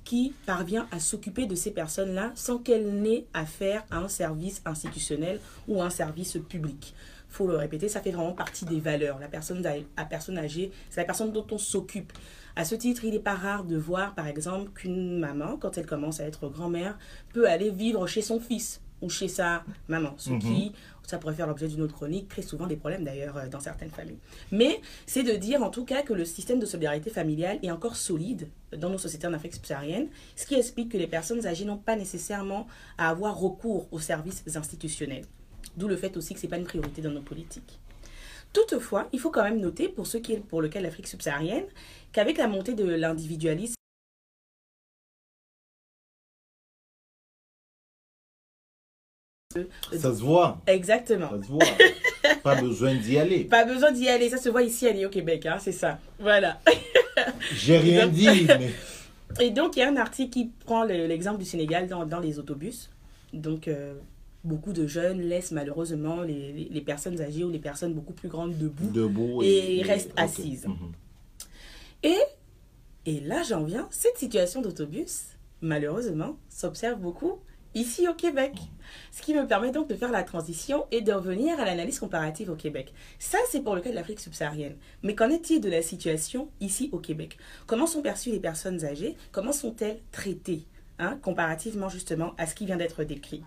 qui 0.06 0.32
parvient 0.47 0.87
à 0.93 1.00
s'occuper 1.00 1.47
de 1.47 1.56
ces 1.56 1.73
personnes-là 1.73 2.31
sans 2.37 2.58
qu'elles 2.58 3.03
n'aient 3.03 3.26
affaire 3.35 3.85
à 3.91 3.99
un 3.99 4.08
service 4.08 4.62
institutionnel 4.64 5.41
ou 5.69 5.82
un 5.82 5.91
service 5.91 6.38
public. 6.49 6.94
faut 7.29 7.49
le 7.49 7.56
répéter, 7.56 7.88
ça 7.88 8.00
fait 8.00 8.12
vraiment 8.12 8.32
partie 8.32 8.64
des 8.64 8.79
valeurs. 8.79 9.19
La 9.19 9.26
personne, 9.26 9.67
personne 10.08 10.38
âgée, 10.38 10.70
c'est 10.88 11.00
la 11.00 11.06
personne 11.06 11.32
dont 11.32 11.47
on 11.50 11.58
s'occupe. 11.58 12.12
À 12.55 12.64
ce 12.64 12.76
titre, 12.76 13.05
il 13.05 13.11
n'est 13.11 13.19
pas 13.19 13.35
rare 13.35 13.64
de 13.64 13.76
voir, 13.76 14.14
par 14.14 14.29
exemple, 14.29 14.70
qu'une 14.73 15.19
maman, 15.19 15.56
quand 15.58 15.76
elle 15.76 15.87
commence 15.87 16.20
à 16.20 16.25
être 16.25 16.49
grand-mère, 16.49 16.97
peut 17.35 17.49
aller 17.49 17.70
vivre 17.70 18.06
chez 18.06 18.23
son 18.23 18.38
fils 18.38 18.81
ou 19.03 19.11
chez 19.11 19.29
sa 19.29 19.65
maman, 19.89 20.15
ce 20.17 20.31
mhm. 20.31 20.39
qui, 20.39 20.73
ça 21.03 21.19
pourrait 21.19 21.35
faire 21.35 21.47
l'objet 21.47 21.69
d'une 21.69 21.83
autre 21.83 21.95
chronique, 21.95 22.29
crée 22.29 22.43
souvent 22.43 22.67
des 22.67 22.77
problèmes 22.77 23.05
d'ailleurs 23.05 23.37
euh, 23.37 23.49
dans 23.49 23.61
certaines 23.61 23.91
familles. 23.91 24.19
Mais 24.51 24.81
c'est 25.07 25.23
de 25.23 25.33
dire 25.33 25.63
en 25.63 25.71
tout 25.71 25.85
cas 25.85 26.03
que 26.03 26.13
le 26.13 26.25
système 26.25 26.59
de 26.59 26.67
solidarité 26.67 27.11
familiale 27.11 27.59
est 27.63 27.71
encore 27.71 27.97
solide 27.97 28.49
dans 28.77 28.91
nos 28.91 28.99
sociétés 28.99 29.27
en 29.27 29.33
Afrique 29.33 29.55
subsaharienne, 29.55 30.09
ce 30.35 30.47
qui 30.47 30.55
explique 30.55 30.91
que 30.91 30.99
les 30.99 31.07
personnes 31.07 31.47
âgées 31.47 31.65
n'ont 31.65 31.77
pas 31.79 31.97
nécessairement 31.97 32.67
à 32.99 33.09
avoir 33.09 33.39
recours 33.39 33.87
aux 33.93 34.01
services 34.01 34.43
institutionnels. 34.57 35.25
D'où 35.77 35.89
le 35.89 35.97
fait 35.97 36.17
aussi 36.17 36.35
que 36.35 36.41
ce 36.41 36.47
n'est 36.47 36.51
pas 36.51 36.59
une 36.59 36.65
priorité 36.65 37.03
dans 37.03 37.11
nos 37.11 37.23
politiques. 37.23 37.79
Toutefois, 38.53 39.09
il 39.13 39.21
faut 39.21 39.31
quand 39.31 39.43
même 39.43 39.61
noter, 39.61 39.89
pour 39.89 40.07
ceux 40.07 40.19
qui, 40.19 40.37
pour 40.37 40.63
lequel 40.63 40.85
l'Afrique 40.85 41.09
subsaharienne, 41.09 41.67
qu'avec 42.13 42.39
la 42.39 42.49
montée 42.49 42.73
de 42.73 42.85
l'individualisme, 42.85 43.75
Ça 49.93 50.14
se 50.14 50.20
voit. 50.20 50.61
Exactement. 50.67 51.31
Ça 51.31 51.43
se 51.43 51.49
voit. 51.49 51.64
Pas 52.43 52.61
besoin 52.61 52.94
d'y 52.94 53.19
aller. 53.19 53.44
Pas 53.44 53.64
besoin 53.64 53.93
d'y 53.93 54.08
aller. 54.08 54.29
Ça 54.29 54.38
se 54.38 54.49
voit 54.49 54.62
ici, 54.62 54.87
elle 54.87 54.99
est 54.99 55.06
au 55.06 55.11
Québec, 55.11 55.47
hein, 55.47 55.58
c'est 55.61 55.73
ça. 55.73 55.99
Voilà. 56.19 56.61
J'ai 57.55 57.79
rien 57.79 58.06
dit, 58.06 58.26
mais... 58.47 58.70
Et 59.41 59.50
donc, 59.50 59.76
il 59.76 59.81
y 59.81 59.82
a 59.82 59.88
un 59.88 59.97
article 59.97 60.31
qui 60.31 60.50
prend 60.64 60.85
l'exemple 60.85 61.38
du 61.38 61.44
Sénégal 61.44 61.88
dans, 61.88 62.06
dans, 62.06 62.20
les 62.20 62.38
autobus. 62.38 62.90
Donc, 63.33 63.69
euh, 63.69 63.95
beaucoup 64.45 64.73
de 64.73 64.87
jeunes 64.87 65.21
laissent 65.21 65.52
malheureusement 65.52 66.23
les, 66.23 66.52
les, 66.71 66.81
personnes 66.81 67.21
âgées 67.21 67.45
ou 67.45 67.50
les 67.50 67.59
personnes 67.59 67.92
beaucoup 67.92 68.12
plus 68.12 68.28
grandes 68.28 68.57
debout. 68.57 68.90
Debout. 68.90 69.42
Et, 69.42 69.83
restent 69.83 70.12
assises. 70.16 70.66
Mhm. 70.66 70.92
Et, 72.02 72.19
et 73.04 73.21
là, 73.21 73.42
j'en 73.42 73.64
viens, 73.64 73.88
cette 73.90 74.16
situation 74.16 74.62
d'autobus, 74.62 75.25
malheureusement, 75.61 76.38
s'observe 76.49 76.99
beaucoup 77.00 77.40
ici 77.76 78.09
au 78.09 78.14
Québec. 78.14 78.52
Ce 79.12 79.23
qui 79.23 79.35
me 79.35 79.47
permet 79.47 79.71
donc 79.71 79.88
de 79.88 79.95
faire 79.95 80.11
la 80.11 80.23
transition 80.23 80.87
et 80.90 81.02
de 81.02 81.12
revenir 81.12 81.61
à 81.61 81.64
l'analyse 81.64 81.99
comparative 81.99 82.50
au 82.50 82.56
Québec. 82.56 82.92
Ça, 83.18 83.38
c'est 83.50 83.61
pour 83.61 83.75
le 83.75 83.83
cas 83.83 83.90
de 83.90 83.95
l'Afrique 83.95 84.18
subsaharienne. 84.18 84.76
Mais 85.02 85.14
qu'en 85.14 85.30
est-il 85.30 85.61
de 85.61 85.68
la 85.68 85.83
situation 85.83 86.49
ici 86.61 86.88
au 86.92 86.99
Québec? 86.99 87.37
Comment 87.66 87.87
sont 87.87 88.02
perçues 88.02 88.30
les 88.30 88.40
personnes 88.40 88.85
âgées? 88.85 89.14
Comment 89.30 89.52
sont-elles 89.52 90.00
traitées 90.11 90.64
hein, 90.99 91.18
comparativement 91.23 91.90
justement 91.90 92.33
à 92.38 92.47
ce 92.47 92.54
qui 92.54 92.64
vient 92.64 92.78
d'être 92.78 93.04
décrit? 93.04 93.42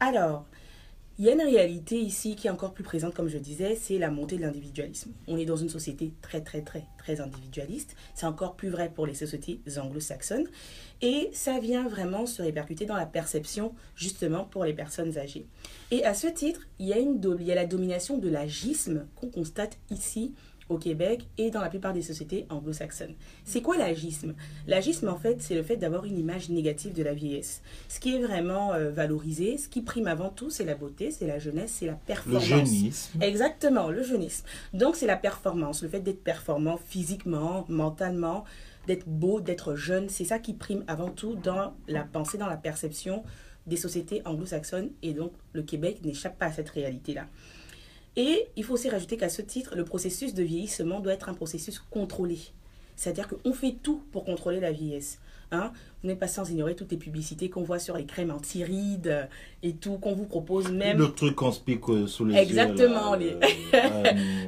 Alors, 0.00 0.46
il 1.18 1.24
y 1.24 1.28
a 1.28 1.32
une 1.32 1.42
réalité 1.42 1.96
ici 1.96 2.34
qui 2.34 2.48
est 2.48 2.50
encore 2.50 2.74
plus 2.74 2.82
présente, 2.82 3.14
comme 3.14 3.28
je 3.28 3.38
disais, 3.38 3.76
c'est 3.76 3.98
la 3.98 4.10
montée 4.10 4.36
de 4.36 4.42
l'individualisme. 4.42 5.12
On 5.28 5.38
est 5.38 5.44
dans 5.44 5.56
une 5.56 5.68
société 5.68 6.12
très, 6.22 6.40
très, 6.40 6.62
très, 6.62 6.86
très 6.98 7.20
individualiste. 7.20 7.94
C'est 8.14 8.26
encore 8.26 8.56
plus 8.56 8.68
vrai 8.68 8.90
pour 8.92 9.06
les 9.06 9.14
sociétés 9.14 9.60
anglo-saxonnes. 9.76 10.48
Et 11.02 11.30
ça 11.32 11.60
vient 11.60 11.86
vraiment 11.86 12.26
se 12.26 12.42
répercuter 12.42 12.84
dans 12.84 12.96
la 12.96 13.06
perception, 13.06 13.74
justement, 13.94 14.44
pour 14.44 14.64
les 14.64 14.74
personnes 14.74 15.16
âgées. 15.16 15.46
Et 15.92 16.04
à 16.04 16.14
ce 16.14 16.26
titre, 16.26 16.62
il 16.80 16.88
y 16.88 16.92
a, 16.92 16.98
il 16.98 17.46
y 17.46 17.52
a 17.52 17.54
la 17.54 17.66
domination 17.66 18.18
de 18.18 18.28
l'agisme 18.28 19.06
qu'on 19.14 19.28
constate 19.28 19.78
ici 19.90 20.34
au 20.68 20.78
Québec 20.78 21.26
et 21.38 21.50
dans 21.50 21.60
la 21.60 21.68
plupart 21.68 21.92
des 21.92 22.02
sociétés 22.02 22.46
anglo-saxonnes. 22.48 23.14
C'est 23.44 23.62
quoi 23.62 23.76
l'agisme? 23.76 24.34
L'agisme, 24.66 25.08
en 25.08 25.16
fait, 25.16 25.40
c'est 25.40 25.54
le 25.54 25.62
fait 25.62 25.76
d'avoir 25.76 26.04
une 26.04 26.18
image 26.18 26.48
négative 26.48 26.92
de 26.92 27.02
la 27.02 27.14
vieillesse. 27.14 27.62
Ce 27.88 28.00
qui 28.00 28.16
est 28.16 28.22
vraiment 28.22 28.72
euh, 28.72 28.90
valorisé, 28.90 29.58
ce 29.58 29.68
qui 29.68 29.82
prime 29.82 30.06
avant 30.06 30.30
tout, 30.30 30.50
c'est 30.50 30.64
la 30.64 30.74
beauté, 30.74 31.10
c'est 31.10 31.26
la 31.26 31.38
jeunesse, 31.38 31.76
c'est 31.78 31.86
la 31.86 31.94
performance. 31.94 32.42
Le 32.42 32.56
jeunisme. 32.56 33.22
Exactement, 33.22 33.88
le 33.88 34.02
jeunisme. 34.02 34.46
Donc, 34.72 34.96
c'est 34.96 35.06
la 35.06 35.16
performance, 35.16 35.82
le 35.82 35.88
fait 35.88 36.00
d'être 36.00 36.22
performant 36.22 36.76
physiquement, 36.76 37.64
mentalement, 37.68 38.44
d'être 38.86 39.06
beau, 39.06 39.40
d'être 39.40 39.74
jeune. 39.74 40.08
C'est 40.08 40.24
ça 40.24 40.38
qui 40.38 40.54
prime 40.54 40.84
avant 40.86 41.10
tout 41.10 41.34
dans 41.34 41.74
la 41.88 42.04
pensée, 42.04 42.38
dans 42.38 42.48
la 42.48 42.56
perception 42.56 43.22
des 43.66 43.76
sociétés 43.76 44.22
anglo-saxonnes. 44.24 44.90
Et 45.02 45.14
donc, 45.14 45.32
le 45.52 45.62
Québec 45.62 46.00
n'échappe 46.04 46.38
pas 46.38 46.46
à 46.46 46.52
cette 46.52 46.70
réalité-là. 46.70 47.26
Et 48.16 48.46
il 48.56 48.64
faut 48.64 48.74
aussi 48.74 48.88
rajouter 48.88 49.16
qu'à 49.16 49.28
ce 49.28 49.42
titre, 49.42 49.74
le 49.76 49.84
processus 49.84 50.34
de 50.34 50.42
vieillissement 50.42 51.00
doit 51.00 51.12
être 51.12 51.28
un 51.28 51.34
processus 51.34 51.78
contrôlé. 51.90 52.38
C'est-à-dire 52.96 53.28
qu'on 53.28 53.52
fait 53.52 53.76
tout 53.82 54.02
pour 54.12 54.24
contrôler 54.24 54.60
la 54.60 54.70
vieillesse. 54.70 55.18
Hein. 55.50 55.72
Vous 56.02 56.08
n'êtes 56.08 56.18
pas 56.18 56.28
sans 56.28 56.50
ignorer 56.50 56.74
toutes 56.74 56.90
les 56.90 56.96
publicités 56.96 57.48
qu'on 57.48 57.62
voit 57.62 57.78
sur 57.78 57.96
les 57.96 58.04
crèmes 58.04 58.30
anti-rides 58.30 59.28
et 59.62 59.72
tout, 59.74 59.98
qu'on 59.98 60.12
vous 60.14 60.26
propose 60.26 60.70
même. 60.70 60.98
Le 60.98 61.12
truc 61.12 61.34
qu'on 61.34 61.52
se 61.52 61.60
pique 61.60 61.82
sous 62.06 62.24
les 62.24 62.36
Exactement. 62.36 63.16
yeux. 63.16 63.38
Exactement. 63.42 64.02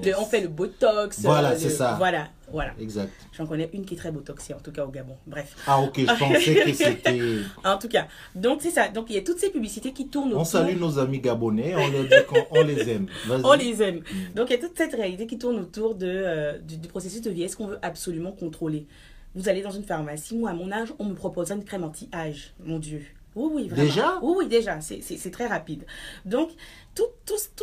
Euh, 0.07 0.13
on 0.19 0.25
fait 0.27 0.41
le 0.41 0.49
botox. 0.49 1.21
Voilà, 1.21 1.57
c'est 1.57 1.71
ça. 1.71 1.95
Voilà, 1.99 2.29
voilà. 2.57 2.73
Exact. 2.81 3.13
J'en 3.37 3.47
connais 3.47 3.69
une 3.75 3.85
qui 3.85 3.93
est 3.93 3.97
très 3.99 4.11
botoxée, 4.11 4.55
en 4.55 4.61
tout 4.61 4.73
cas 4.73 4.83
au 4.87 4.89
Gabon. 4.89 5.15
Bref. 5.27 5.55
Ah, 5.67 5.79
ok, 5.79 6.01
je 6.01 6.19
pensais 6.19 6.55
que 6.55 6.73
c'était. 6.73 7.21
en 7.65 7.77
tout 7.77 7.89
cas, 7.89 8.09
donc 8.35 8.63
c'est 8.63 8.71
ça. 8.71 8.89
Donc 8.89 9.11
il 9.11 9.17
y 9.17 9.19
a 9.19 9.23
toutes 9.23 9.39
ces 9.39 9.51
publicités 9.51 9.93
qui 9.93 10.09
tournent 10.09 10.33
On 10.35 10.45
salue 10.45 10.79
nos 10.79 10.99
amis 10.99 11.21
gabonais, 11.21 11.75
on 11.75 11.89
leur 11.89 12.05
dit 12.05 12.27
qu'on 12.27 12.63
les 12.63 12.89
aime. 12.89 13.09
On 13.29 13.53
les 13.53 13.83
aime. 13.83 13.97
Mm. 13.97 14.35
Donc 14.35 14.49
il 14.49 14.53
y 14.53 14.57
a 14.57 14.59
toute 14.59 14.79
cette 14.79 14.95
réalité 14.95 15.27
qui 15.27 15.37
tourne 15.37 15.59
autour 15.59 15.95
de, 15.95 16.07
euh, 16.09 16.59
du, 16.59 16.79
du 16.79 16.89
processus 16.89 17.21
de 17.21 17.31
vieillesse 17.31 17.57
qu'on 17.57 17.67
veut 17.67 17.79
absolument 17.83 18.33
contrôler? 18.33 18.87
Vous 19.35 19.51
allez 19.51 19.61
dans 19.61 19.71
une 19.71 19.85
pharmacie, 19.85 20.35
moi 20.35 20.51
à 20.51 20.55
mon 20.55 20.73
âge, 20.73 20.95
on 20.99 21.05
me 21.05 21.15
propose 21.15 21.51
une 21.51 21.63
crème 21.63 21.85
anti-âge. 21.85 22.55
Mon 22.65 22.79
Dieu. 22.79 23.03
Oui, 23.37 23.51
oui, 23.53 23.69
vraiment. 23.69 23.85
Déjà? 23.85 24.19
Oui, 24.23 24.35
oui, 24.39 24.49
déjà. 24.49 24.81
C'est 24.81 25.31
très 25.31 25.47
rapide. 25.47 25.85
Donc, 26.25 26.51
tous 26.95 27.07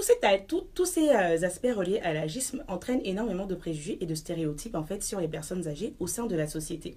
ces, 0.01 0.15
tout, 0.47 0.63
tous 0.73 0.85
ces 0.85 1.09
euh, 1.09 1.41
aspects 1.43 1.67
reliés 1.75 1.99
à 1.99 2.13
l'agisme 2.13 2.63
entraînent 2.67 3.01
énormément 3.03 3.47
de 3.47 3.55
préjugés 3.55 3.97
et 3.99 4.05
de 4.05 4.15
stéréotypes, 4.15 4.75
en 4.75 4.83
fait, 4.83 5.03
sur 5.03 5.19
les 5.19 5.27
personnes 5.27 5.67
âgées 5.67 5.95
au 5.99 6.07
sein 6.07 6.27
de 6.27 6.35
la 6.35 6.47
société. 6.47 6.95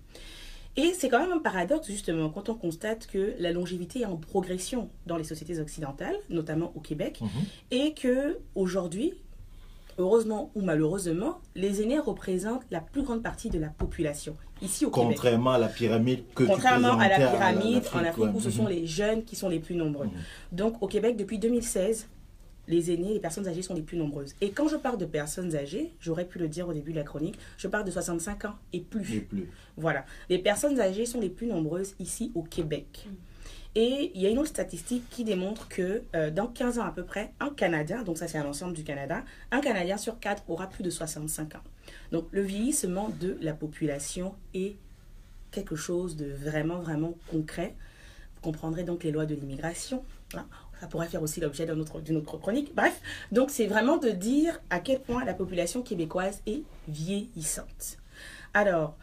Et 0.77 0.93
c'est 0.93 1.09
quand 1.09 1.21
même 1.21 1.33
un 1.33 1.39
paradoxe, 1.39 1.87
justement, 1.87 2.29
quand 2.29 2.51
on 2.51 2.55
constate 2.55 3.07
que 3.07 3.33
la 3.39 3.51
longévité 3.51 4.01
est 4.01 4.05
en 4.05 4.19
progression 4.19 4.91
dans 5.07 5.17
les 5.17 5.25
sociétés 5.25 5.59
occidentales, 5.59 6.17
notamment 6.29 6.71
au 6.77 6.81
Québec, 6.81 7.21
Mhm. 7.23 7.29
et 7.71 7.95
que 7.95 8.39
aujourd'hui, 8.55 9.15
heureusement 9.97 10.51
ou 10.55 10.61
malheureusement, 10.61 11.41
les 11.55 11.81
aînés 11.81 11.99
représentent 11.99 12.67
la 12.71 12.81
plus 12.83 13.01
grande 13.03 13.23
partie 13.23 13.49
de 13.49 13.59
la 13.59 13.69
population 13.69 14.37
ici 14.63 14.85
au 14.87 14.91
Québec. 14.91 15.09
Contrairement 15.11 15.53
à 15.53 15.59
la 15.59 15.69
pyramide 15.69 16.25
que 16.35 16.45
Contrairement 16.45 16.97
tu 16.97 17.03
à 17.05 17.09
la 17.09 17.17
pyramide 17.31 17.83
en 17.95 17.99
Afrique 17.99 18.19
ouais. 18.25 18.31
où 18.35 18.41
ce 18.41 18.49
Mhm. 18.49 18.53
sont 18.55 18.67
les 18.67 18.87
jeunes 18.87 19.25
qui 19.25 19.37
sont 19.37 19.49
les 19.49 19.61
plus 19.61 19.75
nombreux. 19.75 20.07
Mhm. 20.07 20.13
Donc 20.53 20.83
au 20.83 20.87
Québec, 20.87 21.17
depuis 21.17 21.39
2016, 21.39 22.09
les 22.69 22.91
aînés, 22.91 23.13
les 23.15 23.21
personnes 23.21 23.47
âgées 23.47 23.63
sont 23.63 23.75
les 23.75 23.83
plus 23.83 23.97
nombreuses. 23.97 24.35
Et 24.41 24.51
quand 24.51 24.67
je 24.67 24.77
parle 24.77 24.99
de 24.99 25.05
personnes 25.05 25.55
âgées, 25.55 25.93
j'aurais 26.01 26.25
pu 26.25 26.39
le 26.41 26.49
dire 26.49 26.69
au 26.69 26.73
début 26.73 26.91
de 26.91 26.97
la 26.97 27.05
chronique, 27.05 27.39
je 27.59 27.69
parle 27.69 27.85
de 27.85 27.91
65 27.93 28.45
ans 28.47 28.55
et 28.73 28.81
plus. 28.81 29.15
Et 29.15 29.21
plus. 29.21 29.49
Voilà. 29.77 30.05
Les 30.29 30.39
personnes 30.39 30.81
âgées 30.81 31.07
sont 31.07 31.21
les 31.21 31.29
plus 31.31 31.47
nombreuses 31.47 31.95
ici 32.01 32.33
au 32.35 32.43
Québec. 32.43 33.09
Et 33.79 34.11
il 34.15 34.23
y 34.23 34.27
a 34.27 34.31
une 34.31 34.39
autre 34.39 34.49
statistique 34.49 35.05
qui 35.11 35.23
démontre 35.23 35.69
que 35.69 36.03
euh, 36.17 36.31
dans 36.31 36.47
15 36.47 36.79
ans 36.79 36.87
à 36.87 36.91
peu 36.93 37.05
près, 37.05 37.33
un 37.41 37.51
Canadien, 37.51 38.03
donc 38.03 38.17
ça 38.17 38.27
c'est 38.27 38.39
à 38.39 38.43
l'ensemble 38.43 38.73
du 38.73 38.83
Canada, 38.83 39.23
un 39.53 39.61
Canadien 39.61 39.99
sur 39.99 40.19
quatre 40.19 40.43
aura 40.49 40.67
plus 40.67 40.83
de 40.83 40.89
65 40.91 41.57
ans. 41.57 41.61
Donc 42.13 42.27
le 42.33 42.43
vieillissement 42.43 43.11
de 43.21 43.37
la 43.41 43.53
population 43.55 44.35
est 44.55 44.77
quelque 45.51 45.77
chose 45.77 46.17
de 46.17 46.27
vraiment, 46.27 46.79
vraiment 46.79 47.15
concret. 47.31 47.75
Vous 48.37 48.41
comprendrez 48.43 48.85
donc 48.85 49.05
les 49.05 49.11
lois 49.13 49.27
de 49.27 49.35
l'immigration. 49.35 50.05
hein. 50.35 50.47
Ça 50.81 50.87
pourrait 50.89 51.09
faire 51.09 51.23
aussi 51.23 51.41
l'objet 51.41 51.65
d'un 51.65 51.79
autre- 51.81 52.01
d'une 52.01 52.17
autre 52.19 52.37
chronique. 52.37 52.75
Bref, 52.75 53.01
donc 53.33 53.51
c'est 53.51 53.67
vraiment 53.67 53.97
de 53.97 54.11
dire 54.11 54.61
à 54.69 54.79
quel 54.79 55.01
point 55.01 55.25
la 55.25 55.33
population 55.33 55.81
québécoise 55.83 56.43
est 56.47 56.63
vieillissante. 56.89 57.97
Alors, 58.55 58.97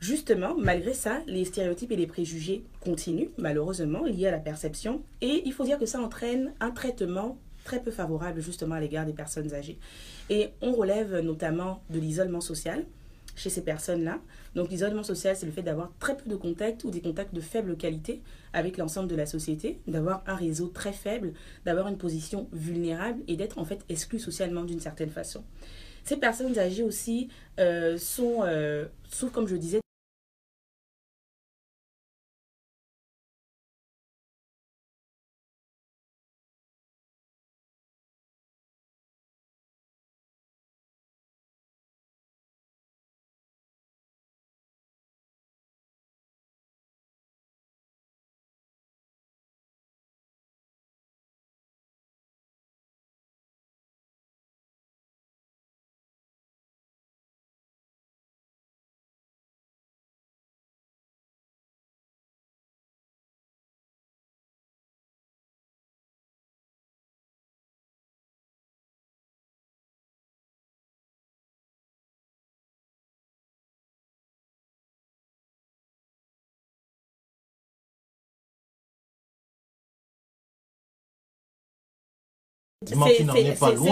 Justement, 0.00 0.54
malgré 0.58 0.92
ça, 0.92 1.22
les 1.26 1.46
stéréotypes 1.46 1.90
et 1.90 1.96
les 1.96 2.06
préjugés 2.06 2.62
continuent, 2.80 3.28
malheureusement, 3.38 4.02
liés 4.04 4.26
à 4.26 4.30
la 4.32 4.38
perception. 4.38 5.02
Et 5.22 5.40
il 5.46 5.52
faut 5.54 5.64
dire 5.64 5.78
que 5.78 5.86
ça 5.86 5.98
entraîne 5.98 6.52
un 6.60 6.72
traitement 6.72 7.38
très 7.64 7.82
peu 7.82 7.90
favorable 7.90 8.40
justement 8.40 8.74
à 8.74 8.80
l'égard 8.80 9.06
des 9.06 9.12
personnes 9.12 9.52
âgées. 9.54 9.78
Et 10.30 10.50
on 10.60 10.72
relève 10.72 11.18
notamment 11.18 11.82
de 11.90 11.98
l'isolement 11.98 12.40
social 12.40 12.84
chez 13.36 13.50
ces 13.50 13.62
personnes-là. 13.62 14.20
Donc 14.54 14.70
l'isolement 14.70 15.02
social, 15.02 15.36
c'est 15.36 15.46
le 15.46 15.52
fait 15.52 15.62
d'avoir 15.62 15.90
très 15.98 16.16
peu 16.16 16.30
de 16.30 16.36
contacts 16.36 16.84
ou 16.84 16.90
des 16.90 17.00
contacts 17.00 17.34
de 17.34 17.40
faible 17.40 17.76
qualité 17.76 18.22
avec 18.52 18.76
l'ensemble 18.76 19.08
de 19.08 19.16
la 19.16 19.26
société, 19.26 19.80
d'avoir 19.88 20.22
un 20.26 20.36
réseau 20.36 20.68
très 20.68 20.92
faible, 20.92 21.32
d'avoir 21.64 21.88
une 21.88 21.98
position 21.98 22.48
vulnérable 22.52 23.22
et 23.26 23.36
d'être 23.36 23.58
en 23.58 23.64
fait 23.64 23.84
exclu 23.88 24.18
socialement 24.18 24.62
d'une 24.62 24.80
certaine 24.80 25.10
façon. 25.10 25.42
Ces 26.04 26.18
personnes 26.18 26.58
âgées 26.58 26.82
aussi 26.82 27.28
euh, 27.58 27.96
sont, 27.96 28.40
euh, 28.42 28.84
comme 29.32 29.48
je 29.48 29.56
disais, 29.56 29.80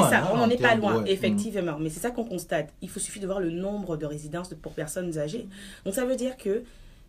C'est 0.04 0.10
ça, 0.10 0.18
hein, 0.24 0.28
on 0.32 0.36
n'en 0.36 0.42
en 0.44 0.50
est 0.50 0.56
pas 0.60 0.74
loin, 0.74 1.02
ouais. 1.02 1.12
effectivement. 1.12 1.78
Mais 1.78 1.90
c'est 1.90 2.00
ça 2.00 2.10
qu'on 2.10 2.24
constate. 2.24 2.72
Il 2.82 2.88
faut 2.88 3.00
suffit 3.00 3.20
de 3.20 3.26
voir 3.26 3.40
le 3.40 3.50
nombre 3.50 3.96
de 3.96 4.06
résidences 4.06 4.54
pour 4.60 4.72
personnes 4.72 5.18
âgées. 5.18 5.46
Donc 5.84 5.94
ça 5.94 6.04
veut 6.04 6.16
dire 6.16 6.36
que 6.36 6.62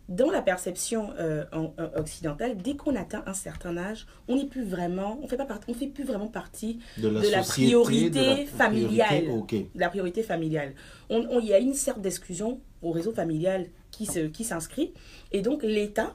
dans 0.08 0.30
la 0.30 0.42
perception 0.42 1.12
euh, 1.18 1.44
en- 1.52 1.72
en- 1.78 1.98
occidentale, 1.98 2.58
dès 2.58 2.76
qu'on 2.76 2.94
atteint 2.94 3.22
un 3.26 3.32
certain 3.32 3.76
âge, 3.78 4.06
on 4.28 4.36
n'est 4.36 4.44
plus 4.44 4.62
vraiment, 4.64 5.18
on 5.22 5.28
fait 5.28 5.38
pas 5.38 5.46
partie, 5.46 5.64
on 5.70 5.74
fait 5.74 5.86
plus 5.86 6.04
vraiment 6.04 6.26
partie 6.26 6.78
de 6.98 7.08
la, 7.08 7.20
de 7.20 7.28
la 7.28 7.42
société, 7.42 7.70
priorité 7.72 8.10
de 8.10 8.40
la 8.40 8.46
familiale. 8.46 9.06
priorité, 9.24 9.32
ok. 9.64 9.74
de 9.74 9.80
la 9.80 9.88
priorité 9.88 10.22
familiale. 10.22 10.74
On- 11.08 11.26
on- 11.30 11.40
Il 11.40 11.46
y 11.46 11.54
a 11.54 11.58
une 11.58 11.72
sorte 11.74 12.02
d'exclusion 12.02 12.60
au 12.82 12.90
réseau 12.92 13.12
familial 13.12 13.66
qui 13.90 14.04
se- 14.04 14.26
qui 14.26 14.44
s'inscrit. 14.44 14.92
et 15.32 15.40
donc 15.40 15.62
l'État 15.62 16.14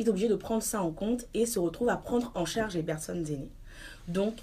est 0.00 0.08
obligé 0.08 0.26
de 0.26 0.34
prendre 0.34 0.62
ça 0.64 0.82
en 0.82 0.90
compte 0.90 1.26
et 1.32 1.46
se 1.46 1.60
retrouve 1.60 1.90
à 1.90 1.96
prendre 1.96 2.32
en 2.34 2.44
charge 2.44 2.74
les 2.74 2.82
personnes 2.82 3.24
aînées. 3.28 3.50
Donc, 4.08 4.34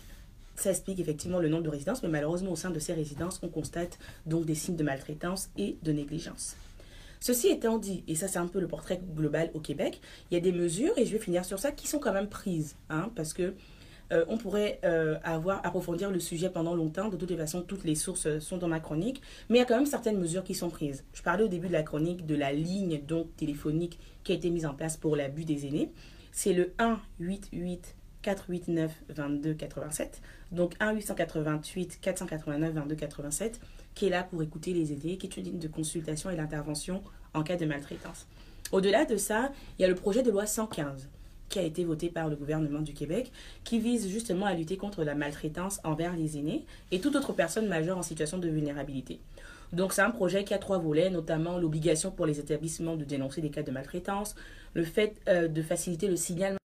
ça 0.61 0.71
explique 0.71 0.99
effectivement 0.99 1.39
le 1.39 1.49
nombre 1.49 1.63
de 1.63 1.69
résidences, 1.69 2.03
mais 2.03 2.09
malheureusement, 2.09 2.51
au 2.51 2.55
sein 2.55 2.69
de 2.69 2.79
ces 2.79 2.93
résidences, 2.93 3.39
on 3.43 3.49
constate 3.49 3.99
donc 4.25 4.45
des 4.45 4.55
signes 4.55 4.75
de 4.75 4.83
maltraitance 4.83 5.49
et 5.57 5.77
de 5.83 5.91
négligence. 5.91 6.55
Ceci 7.19 7.49
étant 7.49 7.77
dit, 7.77 8.03
et 8.07 8.15
ça 8.15 8.27
c'est 8.27 8.39
un 8.39 8.47
peu 8.47 8.59
le 8.59 8.67
portrait 8.67 9.01
global 9.15 9.51
au 9.53 9.59
Québec, 9.59 9.99
il 10.31 10.35
y 10.35 10.37
a 10.37 10.39
des 10.39 10.53
mesures, 10.53 10.97
et 10.97 11.05
je 11.05 11.11
vais 11.11 11.19
finir 11.19 11.43
sur 11.43 11.59
ça, 11.59 11.71
qui 11.71 11.87
sont 11.87 11.99
quand 11.99 12.13
même 12.13 12.29
prises, 12.29 12.75
hein, 12.89 13.11
parce 13.15 13.33
que 13.33 13.53
euh, 14.11 14.25
on 14.27 14.37
pourrait 14.37 14.79
euh, 14.83 15.17
avoir 15.23 15.63
approfondir 15.65 16.09
le 16.09 16.19
sujet 16.19 16.49
pendant 16.49 16.73
longtemps. 16.73 17.09
De 17.09 17.17
toute 17.17 17.35
façon, 17.35 17.61
toutes 17.61 17.83
les 17.83 17.95
sources 17.95 18.25
euh, 18.25 18.39
sont 18.39 18.57
dans 18.57 18.67
ma 18.67 18.79
chronique, 18.79 19.21
mais 19.49 19.57
il 19.57 19.59
y 19.59 19.63
a 19.63 19.65
quand 19.65 19.75
même 19.75 19.85
certaines 19.85 20.17
mesures 20.17 20.43
qui 20.43 20.55
sont 20.55 20.69
prises. 20.69 21.03
Je 21.13 21.21
parlais 21.21 21.43
au 21.43 21.47
début 21.47 21.67
de 21.67 21.73
la 21.73 21.83
chronique 21.83 22.25
de 22.25 22.35
la 22.35 22.51
ligne 22.51 23.01
donc 23.05 23.35
téléphonique 23.35 23.99
qui 24.23 24.31
a 24.31 24.35
été 24.35 24.49
mise 24.49 24.65
en 24.65 24.73
place 24.73 24.97
pour 24.97 25.15
l'abus 25.15 25.45
des 25.45 25.67
aînés. 25.67 25.91
C'est 26.31 26.53
le 26.53 26.73
1 26.79 26.99
88 27.19 27.95
489 28.21 28.91
22 29.09 29.53
87. 29.53 30.21
Donc 30.51 30.73
1 30.79 30.93
888 30.93 31.99
489 32.01 32.73
22 32.73 32.95
87 32.95 33.59
qui 33.95 34.07
est 34.07 34.09
là 34.09 34.23
pour 34.23 34.41
écouter 34.41 34.73
les 34.73 34.93
aînés, 34.93 35.17
qui 35.17 35.27
est 35.27 35.37
une 35.37 35.43
ligne 35.43 35.59
de 35.59 35.67
consultation 35.67 36.29
et 36.29 36.35
d'intervention 36.35 37.01
en 37.33 37.43
cas 37.43 37.55
de 37.55 37.65
maltraitance. 37.65 38.27
Au-delà 38.71 39.05
de 39.05 39.17
ça, 39.17 39.51
il 39.77 39.81
y 39.81 39.85
a 39.85 39.87
le 39.87 39.95
projet 39.95 40.23
de 40.23 40.31
loi 40.31 40.45
115 40.45 41.09
qui 41.49 41.59
a 41.59 41.63
été 41.63 41.83
voté 41.83 42.09
par 42.09 42.29
le 42.29 42.35
gouvernement 42.35 42.81
du 42.81 42.93
Québec, 42.93 43.31
qui 43.63 43.79
vise 43.79 44.07
justement 44.07 44.45
à 44.45 44.53
lutter 44.53 44.77
contre 44.77 45.03
la 45.03 45.15
maltraitance 45.15 45.79
envers 45.83 46.15
les 46.15 46.37
aînés 46.37 46.63
et 46.91 46.99
toute 46.99 47.15
autre 47.15 47.33
personne 47.33 47.67
majeure 47.67 47.97
en 47.97 48.03
situation 48.03 48.37
de 48.37 48.47
vulnérabilité. 48.47 49.19
Donc 49.73 49.93
c'est 49.93 50.01
un 50.01 50.11
projet 50.11 50.43
qui 50.43 50.53
a 50.53 50.59
trois 50.59 50.77
volets, 50.77 51.09
notamment 51.09 51.57
l'obligation 51.57 52.11
pour 52.11 52.25
les 52.27 52.39
établissements 52.39 52.95
de 52.95 53.03
dénoncer 53.03 53.41
des 53.41 53.49
cas 53.49 53.63
de 53.63 53.71
maltraitance, 53.71 54.35
le 54.75 54.83
fait 54.83 55.15
euh, 55.27 55.47
de 55.47 55.61
faciliter 55.61 56.07
le 56.07 56.15
signalement 56.15 56.58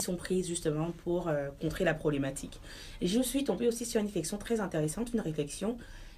sont 0.00 0.16
prises 0.16 0.46
justement 0.46 0.92
pour 1.04 1.28
euh, 1.28 1.48
contrer 1.60 1.84
la 1.84 1.94
problématique. 1.94 2.60
Je 3.02 3.20
suis 3.20 3.44
tombée 3.44 3.68
aussi 3.68 3.86
sur 3.86 4.00
une 4.00 4.06
réflexion 4.06 4.38
très 4.38 4.60
intéressante, 4.60 5.12
une 5.12 5.20
réflexion 5.20 5.76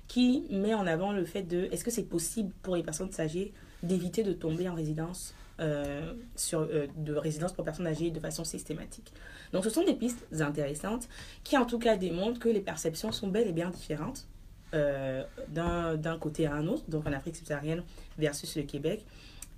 qui 0.08 0.44
met 0.50 0.74
en 0.74 0.86
avant 0.86 1.12
le 1.12 1.24
fait 1.24 1.42
de 1.42 1.68
est-ce 1.70 1.84
que 1.84 1.90
c'est 1.90 2.02
possible 2.02 2.52
pour 2.62 2.74
les 2.74 2.82
personnes 2.82 3.10
âgées 3.20 3.52
d'éviter 3.82 4.24
de 4.24 4.32
tomber 4.32 4.68
en 4.68 4.74
résidence 4.74 5.34
euh, 5.60 6.14
sur, 6.34 6.60
euh, 6.60 6.88
de 6.96 7.14
résidence 7.14 7.52
pour 7.52 7.64
personnes 7.64 7.86
âgées 7.86 8.10
de 8.10 8.18
façon 8.18 8.42
systématique? 8.42 9.12
Donc 9.52 9.62
ce 9.62 9.70
sont 9.70 9.84
des 9.84 9.94
pistes 9.94 10.26
intéressantes 10.40 11.08
qui 11.44 11.56
en 11.56 11.64
tout 11.64 11.78
cas 11.78 11.96
démontrent 11.96 12.40
que 12.40 12.48
les 12.48 12.60
perceptions 12.60 13.12
sont 13.12 13.28
bel 13.28 13.46
et 13.46 13.52
bien 13.52 13.70
différentes 13.70 14.26
euh, 14.74 15.24
d'un 15.48 16.18
côté 16.18 16.46
à 16.46 16.54
un 16.54 16.66
autre, 16.66 16.82
donc 16.88 17.06
en 17.06 17.12
Afrique 17.12 17.36
subsaharienne 17.36 17.82
versus 18.18 18.56
le 18.56 18.62
Québec, 18.62 19.04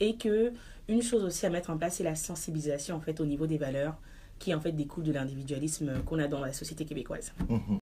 et 0.00 0.16
que 0.16 0.52
une 0.88 1.02
chose 1.02 1.24
aussi 1.24 1.46
à 1.46 1.50
mettre 1.50 1.70
en 1.70 1.78
place, 1.78 1.96
c'est 1.96 2.04
la 2.04 2.14
sensibilisation 2.14 2.96
en 2.96 3.00
fait 3.00 3.20
au 3.20 3.26
niveau 3.26 3.46
des 3.46 3.58
valeurs 3.58 3.96
qui 4.38 4.54
en 4.54 4.60
fait 4.60 4.72
découlent 4.72 5.04
de 5.04 5.12
l'individualisme 5.12 6.02
qu'on 6.04 6.18
a 6.18 6.28
dans 6.28 6.40
la 6.40 6.52
société 6.52 6.84
québécoise. 6.84 7.32
Mhm. 7.48 7.78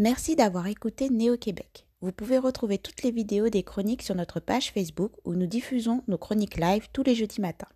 Merci 0.00 0.36
d'avoir 0.36 0.68
écouté 0.68 1.10
Néo-Québec. 1.10 1.86
Vous 2.00 2.12
pouvez 2.12 2.38
retrouver 2.38 2.78
toutes 2.78 3.02
les 3.02 3.10
vidéos 3.10 3.48
des 3.48 3.64
chroniques 3.64 4.02
sur 4.02 4.14
notre 4.14 4.38
page 4.38 4.70
Facebook 4.70 5.10
où 5.24 5.34
nous 5.34 5.46
diffusons 5.46 6.04
nos 6.06 6.18
chroniques 6.18 6.56
live 6.56 6.86
tous 6.92 7.02
les 7.02 7.16
jeudis 7.16 7.40
matins. 7.40 7.66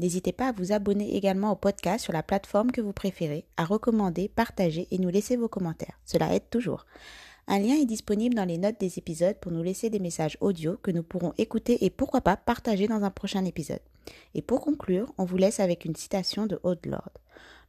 N'hésitez 0.00 0.32
pas 0.32 0.48
à 0.48 0.52
vous 0.52 0.72
abonner 0.72 1.14
également 1.14 1.52
au 1.52 1.56
podcast 1.56 2.04
sur 2.04 2.14
la 2.14 2.22
plateforme 2.22 2.72
que 2.72 2.80
vous 2.80 2.94
préférez, 2.94 3.44
à 3.58 3.66
recommander, 3.66 4.28
partager 4.28 4.88
et 4.90 4.98
nous 4.98 5.10
laisser 5.10 5.36
vos 5.36 5.46
commentaires. 5.46 6.00
Cela 6.06 6.34
aide 6.34 6.48
toujours. 6.48 6.86
Un 7.46 7.58
lien 7.58 7.74
est 7.74 7.84
disponible 7.84 8.34
dans 8.34 8.46
les 8.46 8.56
notes 8.56 8.80
des 8.80 8.96
épisodes 8.98 9.36
pour 9.42 9.52
nous 9.52 9.62
laisser 9.62 9.90
des 9.90 9.98
messages 9.98 10.38
audio 10.40 10.78
que 10.82 10.90
nous 10.90 11.02
pourrons 11.02 11.34
écouter 11.36 11.84
et 11.84 11.90
pourquoi 11.90 12.22
pas 12.22 12.38
partager 12.38 12.88
dans 12.88 13.04
un 13.04 13.10
prochain 13.10 13.44
épisode. 13.44 13.82
Et 14.32 14.40
pour 14.40 14.62
conclure, 14.62 15.12
on 15.18 15.26
vous 15.26 15.36
laisse 15.36 15.60
avec 15.60 15.84
une 15.84 15.96
citation 15.96 16.46
de 16.46 16.58
Haute 16.62 16.86
Lord. 16.86 17.12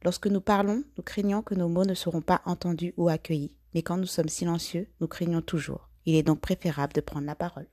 Lorsque 0.02 0.26
nous 0.26 0.40
parlons, 0.40 0.84
nous 0.96 1.02
craignons 1.02 1.42
que 1.42 1.54
nos 1.54 1.68
mots 1.68 1.84
ne 1.84 1.92
seront 1.92 2.22
pas 2.22 2.40
entendus 2.46 2.94
ou 2.96 3.10
accueillis, 3.10 3.58
mais 3.74 3.82
quand 3.82 3.98
nous 3.98 4.06
sommes 4.06 4.30
silencieux, 4.30 4.88
nous 5.02 5.06
craignons 5.06 5.42
toujours. 5.42 5.90
Il 6.06 6.14
est 6.14 6.22
donc 6.22 6.40
préférable 6.40 6.94
de 6.94 7.02
prendre 7.02 7.26
la 7.26 7.34
parole. 7.34 7.66